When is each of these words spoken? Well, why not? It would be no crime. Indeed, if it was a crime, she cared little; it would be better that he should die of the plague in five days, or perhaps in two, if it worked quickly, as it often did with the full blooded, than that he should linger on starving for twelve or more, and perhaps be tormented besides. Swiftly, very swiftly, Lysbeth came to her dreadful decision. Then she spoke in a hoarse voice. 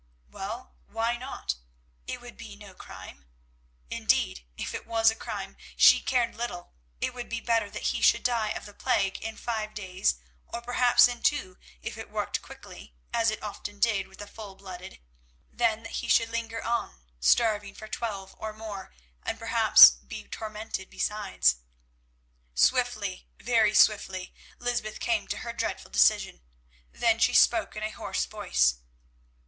Well, 0.31 0.77
why 0.87 1.15
not? 1.15 1.57
It 2.07 2.21
would 2.21 2.35
be 2.35 2.55
no 2.55 2.73
crime. 2.73 3.27
Indeed, 3.91 4.47
if 4.57 4.73
it 4.73 4.87
was 4.87 5.11
a 5.11 5.15
crime, 5.15 5.55
she 5.77 6.01
cared 6.01 6.33
little; 6.35 6.73
it 6.99 7.13
would 7.13 7.29
be 7.29 7.39
better 7.39 7.69
that 7.69 7.89
he 7.93 8.01
should 8.01 8.23
die 8.23 8.49
of 8.49 8.65
the 8.65 8.73
plague 8.73 9.19
in 9.21 9.37
five 9.37 9.75
days, 9.75 10.15
or 10.47 10.59
perhaps 10.59 11.07
in 11.07 11.21
two, 11.21 11.59
if 11.83 11.99
it 11.99 12.09
worked 12.09 12.41
quickly, 12.41 12.95
as 13.13 13.29
it 13.29 13.43
often 13.43 13.79
did 13.79 14.07
with 14.07 14.17
the 14.17 14.25
full 14.25 14.55
blooded, 14.55 14.97
than 15.53 15.83
that 15.83 15.91
he 15.97 16.07
should 16.07 16.29
linger 16.29 16.63
on 16.63 17.03
starving 17.19 17.75
for 17.75 17.87
twelve 17.87 18.33
or 18.39 18.53
more, 18.53 18.95
and 19.21 19.37
perhaps 19.37 19.91
be 19.91 20.27
tormented 20.27 20.89
besides. 20.89 21.57
Swiftly, 22.55 23.27
very 23.39 23.75
swiftly, 23.75 24.33
Lysbeth 24.57 24.99
came 24.99 25.27
to 25.27 25.37
her 25.45 25.53
dreadful 25.53 25.91
decision. 25.91 26.41
Then 26.91 27.19
she 27.19 27.35
spoke 27.35 27.75
in 27.75 27.83
a 27.83 27.91
hoarse 27.91 28.25
voice. 28.25 28.77